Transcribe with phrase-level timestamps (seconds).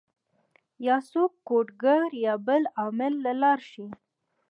[0.85, 3.87] يا څوک کوډ ګر يا بل عامل له لاړ شي